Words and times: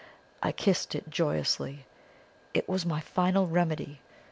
I 0.41 0.51
kissed 0.51 0.95
it 0.95 1.11
joyously; 1.11 1.85
it 2.55 2.67
was 2.67 2.87
my 2.87 3.01
final 3.01 3.45
remedy! 3.45 4.01